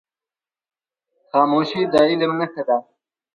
[1.29, 2.77] خاموشي، د علم نښه ده.